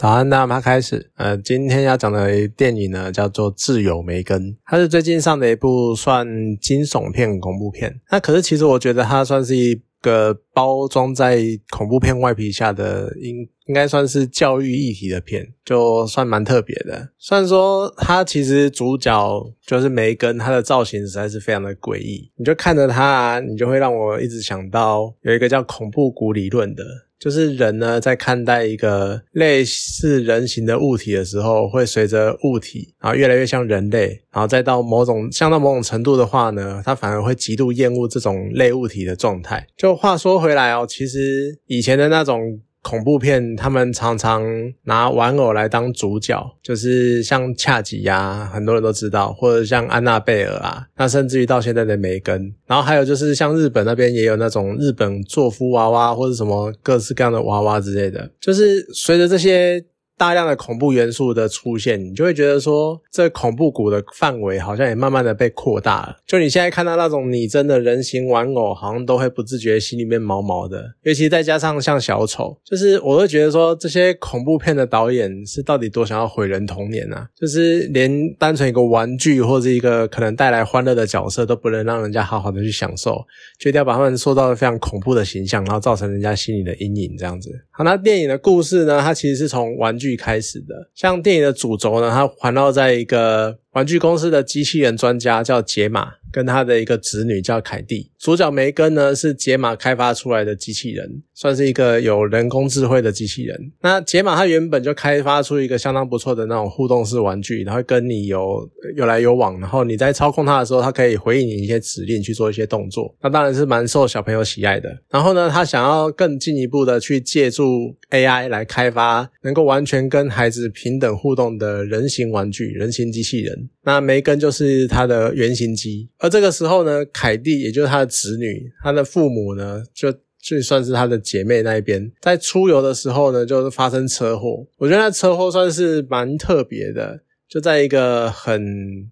[0.00, 1.10] 早安，大家开始。
[1.16, 6.26] 呃，今天要讲的电影呢，叫做《挚友梅根》，它是最近上的一部算
[6.56, 8.00] 惊悚片、恐怖片。
[8.10, 17.10] 那可是其实我觉得它算是一个包装在恐怖片外皮下的，应应该算是教育议题的片，就算蛮特别的。
[17.18, 26.82] 虽然说它其实主角就是梅根，她的造型实在是非常的诡异，你就看着她，你就会让我一直想到有一个叫恐怖谷理论的。
[27.20, 39.66] 就是人呢，在看待一个类似人形的物体的时候，会随着物体，然后越来越像人类，然后再到某种像到某种程度的话呢，他反而会极度厌恶这种类物体的状态。
[39.76, 42.60] 就话说回来哦，其实以前的那种。
[42.82, 44.42] 恐怖片，他们常常
[44.84, 59.84] 拿玩偶来当主角，就是像恰吉呀，很多人都知道，或者像安娜贝尔啊，那甚至于到现在的梅根，然后还有就是像日本那边也有那种日本作夫娃娃或者什么各式各样的娃娃之类的，就是随着这些。
[60.20, 66.16] 大量的恐怖元素的出现，你就会觉得说，这恐怖谷的范围好像也慢慢的被扩大了。
[66.26, 70.84] 就你现在看到那种拟真的人形玩偶，好像都会不自觉心里面毛毛的。
[71.04, 77.26] 尤其再加上像小丑，就是我会觉得说，这些恐怖片的导演是到底多想要毁人童年啊？
[77.34, 83.24] 就是连单纯一个玩具或者一个可能带来欢乐的角色都不能让人家好好的去享受，
[83.58, 87.50] 决定要把他们塑造的非常恐怖的形象，然后造成人家心里的阴影这样子。
[87.70, 89.00] 好，那电影的故事呢？
[89.00, 90.09] 它其实是从玩具。
[90.16, 96.14] 开始的，像电影的主轴呢，它环绕在一个玩具公司的机器人专家叫杰玛。
[96.32, 103.58] 跟他的一个侄女叫凯蒂，主角梅根呢是杰玛开发出来的机器人，算是一个有人工智慧的机器人。
[103.80, 113.16] 那杰玛他原本就开发出一个相当不错的那种互动式玩具，然后跟你有有来有往，然后你在操控它的时候，它可以回应你一些指令去做一些动作。
[113.22, 114.94] 那当然是蛮受小朋友喜爱的。
[115.08, 123.70] 然后呢，他想要更进一步的去借助 AI 来开发能够完全跟孩子平等互动的人形玩具、人形机器人。
[123.82, 126.10] 那梅根就是他的原型机。
[126.18, 130.12] 而这个时候呢，凯蒂也就是他的侄女，他的父母呢，就
[130.42, 134.66] 就算是他的姐妹那一边，在出游的时候呢，就是发生车祸。
[134.78, 137.20] 我觉得那车祸算是蛮特别的。
[137.50, 138.64] 就在一个很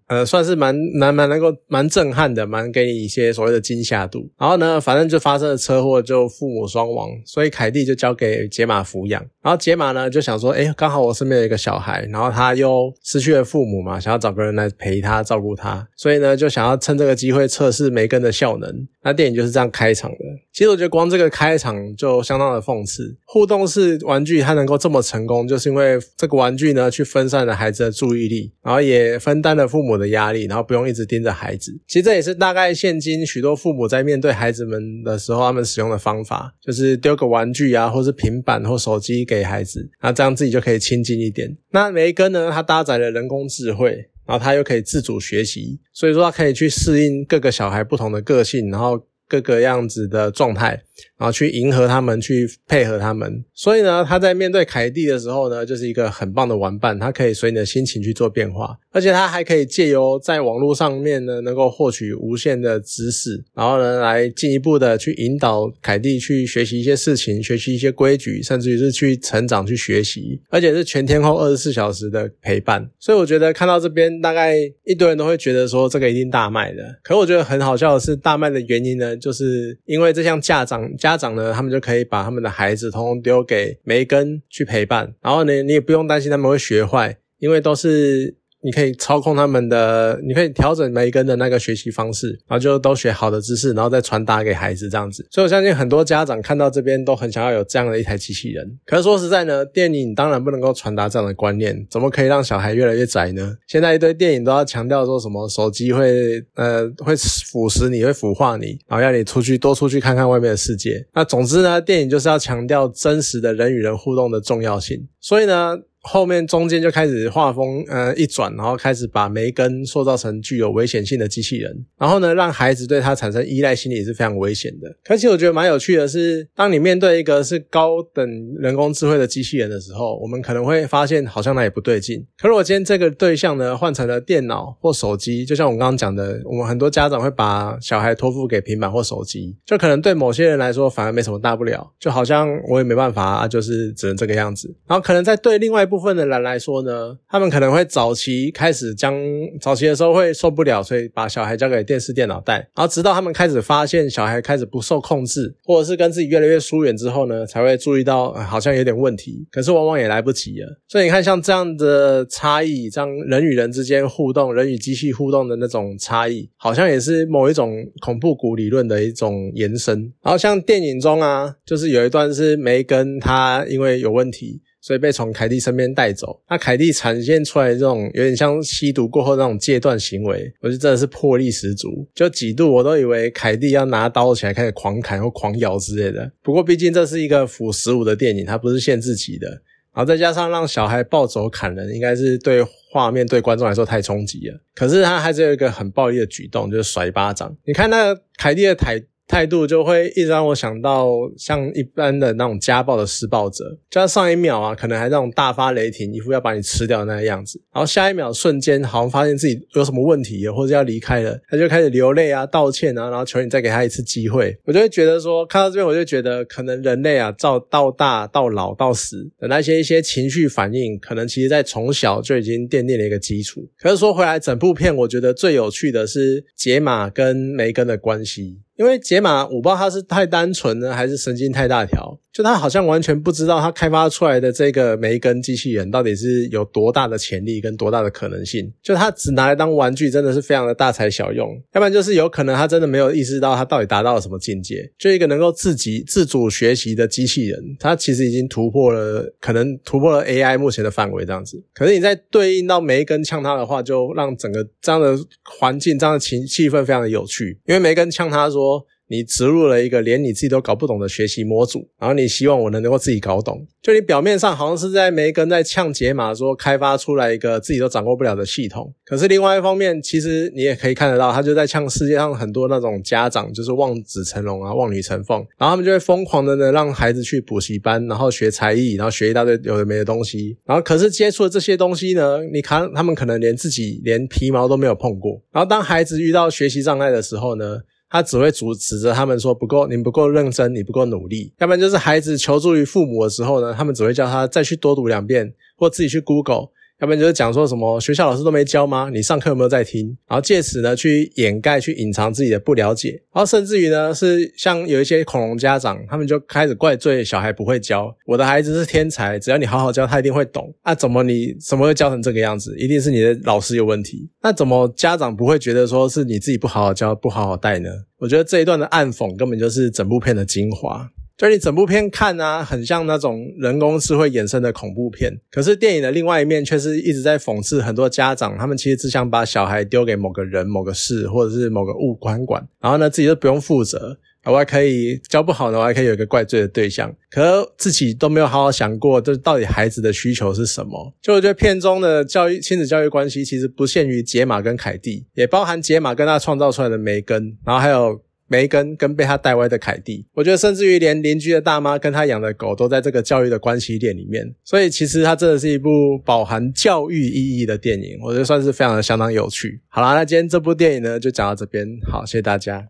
[0.06, 4.30] 呃，算是蛮蛮蛮能够蛮震撼的，蛮给你一些所谓的惊吓度。
[4.38, 9.20] 然后呢，反正就发生了车祸，就父母双亡，所以凯蒂就交给杰玛抚养。
[9.42, 18.86] 然后杰玛呢就想说，哎，刚好我身边有一个小孩，然后他又失去了父母嘛，想要找个人来陪他照顾他，所以呢就想要趁这个机会测试梅根的效能。
[19.02, 20.18] 那电影就是这样开场的。
[20.52, 23.16] 其实我觉得光这个开场就相当的讽刺。
[23.24, 28.28] 互动式玩具它能够这么成功，就是因为这个玩具呢去分散了孩子的注意。
[28.28, 31.72] 力，然后也分担了父母的压力，然后不用一直盯着孩子。
[31.86, 41.56] 其实这也是大概现今许多父母在面对孩子们的时候，他们使用的方法，就是丢个玩具啊，或是平板或手机给孩子，那这样自己就可以亲近一点。
[41.70, 50.82] 那梅根呢，它搭载了人工智慧，然后他又可以自主学习，所以说他可以去适应各个小孩不同的个性，然后各个样子的状态。
[51.16, 53.44] 然后去迎合他们，去配合他们。
[53.54, 56.98] 所以呢，他在面对凯蒂的时候呢，就是一个很棒的玩伴。
[56.98, 72.88] 他可以随你的心情去做变化，而且他还可以借由在网络上面呢，能够获取无限的知识，然后呢，来进一步的去引导凯蒂去学习一些事情，学习一些规矩，甚至于是去成长、去学习，而且是全天候二十四小时的陪伴。
[72.98, 76.82] 所以我觉得看到这边，大概一堆人都会觉得说这个一定大卖的。
[77.02, 80.88] 可我觉得很好笑的是，大卖的原因呢，就是因为这项家长。
[80.96, 88.37] 家长呢，他们就可以把他们的孩子通通丢给梅根去陪伴，然后呢，你也不用担心他们会学坏，因为都是。
[88.60, 95.24] 你可以操控他们的，你可以调整每一根的那个学习方式，然后就都学好的知识，然后再传达给孩子这样子。
[95.30, 98.78] 所以我相信很多家长看到这边都很想要有这样的一台机器人。
[98.84, 103.56] 可是说实在呢，电影当然不能够传达这样的观念，怎么可以让小孩越来越宅呢？
[103.68, 111.06] 现在一堆电影都要强调说什么手机会呃会腐蚀你，会腐化你，然后要你出去多出去看看外面的世界。
[111.14, 115.06] 那总之呢，电影就是要强调真实的人与人互动的重要性。
[115.20, 115.78] 所以呢。
[116.02, 124.96] 后面中间就开始画风，呃，一转，然后开始把梅根塑造成具有危险性的机器人，然后呢，让孩子对他产生依赖心理是非常危险的。
[125.08, 128.24] 而且我觉得蛮有趣的是，当你面对一个是高等
[128.58, 132.24] 人工智慧的机器人的时候，我们可能会发现好像那也不对劲。
[132.38, 144.72] 可是我今天这个对象呢，换成了电脑或手机，就像我刚刚讲的，我们很多家长会把小孩托付给平板或手机，就可能对某些人来说反而没什么大不了，就好像我也没办法啊，就是只能这个样子。
[144.86, 145.87] 然后可能在对另外。
[145.88, 149.12] 部分的人来说呢，他们可能会早期开始将
[149.60, 159.46] 早期的时候会受不了，所以把小孩交给电视、电脑带，然后直到他们开始发现小孩开始不受控制，或者是跟自己越来越疏远之后呢，才会注意到好像有点问题。
[159.50, 160.78] 可是往往也来不及了。
[160.86, 170.12] 所以你看，像这样的差异，这样人与人之间互动、人与机器互动的那种差异，好像也是某一种恐怖谷理论的一种延伸。
[170.22, 174.60] 然后像电影中啊，就是有一段是梅根他因为有问题。
[174.88, 182.08] 所以被从凯蒂身边带走，那凯蒂展现出来这种有点像吸毒过后那种戒断行为，我就真的是魄力十足。
[182.14, 186.32] 就几度我都以为凯蒂要拿刀起来开始狂砍或狂咬之类的。
[186.42, 189.46] 不过毕竟这是一个腐十五的电影，它不是限制级的。
[189.92, 194.58] 然后再加上让小孩暴走砍人，应该是对画面对观众来说太冲击了。
[194.74, 197.54] 可是他还是有一个很暴力的举动，就是甩巴掌。
[197.66, 199.04] 你看那凯蒂的台。
[199.28, 214.58] 态度就会一直让我想到像一般的那种家暴的施暴者，就像上一秒啊，可能还那种大发雷霆，一副要把你吃掉的那个样子，然后下一秒瞬间好像发现自己有什么问题，或者要离开了，他就开始流泪啊、道歉啊，然后求你再给他一次机会。
[214.64, 223.68] 我就会觉得说，看到这边我就觉得，可能人类啊，到到大到老到死的那些一些情绪反应，可能其实在从小就已经奠定了一个基础。
[223.78, 228.60] 可是说回来，整部片我觉得最有趣的是杰玛跟梅根的关系。
[228.78, 232.20] 因为解码，我不知道他是太单纯呢，还是神经太大条。
[232.38, 238.72] 就他好像完全不知道，他开发出来的这个梅根机器人到底是有多大的潜力跟多大的可能性。
[238.80, 241.60] 就他只拿来当玩具，真的是非常的大材小用。
[241.72, 244.88] 要不然就是有可能他真的没有意识到他到底达到了什么境界。
[244.96, 251.60] 就一个能够自己自主学习的机器人，他其实已经突破了，可能突破了 AI 目前的范围这样子。
[251.74, 257.58] 可是你在对应到梅根呛他的话，就让整个这样的环境、这样的情气氛非常的有趣。
[257.66, 258.86] 因为梅根呛他说。
[259.08, 263.66] 你植入了一个连你自己都搞不懂的学习模组，然后你希望我能能够自己搞懂。
[263.82, 287.78] 就你表面上好像是在梅根在呛解码，说开发出来一个自己都掌握不了的系统，可是另外一方面，其实你也可以看得到，他就在呛世界上很多那种家长，就是望子成龙啊，望女成凤，然后他们就会疯狂的呢让孩子去补习班，然后学才艺，然后学一大堆有的没的东西，然后可是接触的这些东西呢，你看他们可能连自己连皮毛都没有碰过，然后当孩子遇到学习障碍的时候呢？
[288.10, 291.52] 他只会阻指责他们说不够，你不够认真，你不够努力。
[291.58, 296.68] 要不然就是孩子求助于父母的时候呢，他们只会叫他再去多读两遍，或自己去 Google。
[297.00, 299.08] 要不然就是讲说什么学校老师都没教吗？
[299.12, 300.16] 你上课有没有在听？
[300.26, 303.22] 然后借此呢去掩盖、去隐藏自己的不了解。
[303.32, 308.12] 然后甚至于呢是像有一些恐龙家长，他们就开始怪罪小孩不会教。
[308.26, 310.74] 我的孩子是天才，只要你好好教，他一定会懂。
[310.84, 312.76] 那怎么你怎么会教成这个样子？
[312.76, 314.28] 一定是你的老师有问题。
[314.42, 317.90] 那怎么家长不会觉得说是你自己不好好教、不好好带呢？
[318.18, 321.08] 我觉得这一段的暗讽根本就是整部片的精华。
[321.38, 325.38] 就你整部片看啊，很像那种人工智慧衍生的恐怖片。
[325.52, 337.14] 可是电影的另外一面却是一直在讽刺很多家长，他们其实只想把小孩丢给某个人、某个事或者是某个物管管，然后呢自己都不用负责，我还可以教不好呢，我还可以有一个怪罪的对象。
[337.30, 341.14] 可自己都没有好好想过，这到底孩子的需求是什么？
[341.22, 348.20] 就我觉得片中的教育亲子教育关系其实不限于杰玛跟凯蒂，也包含杰玛跟他创造出来的梅根，然后还有。
[348.48, 359.80] 梅根跟被他带歪的凯蒂，我觉得甚至于连邻居的大妈跟他养的狗都在这个教育的关系链里面，所以其实它真的是一部饱含教育意义的电影，我觉得算是非常的相当有趣。
[359.88, 362.86] 好啦，那今天这部电影呢就讲到这边，好，谢谢大家。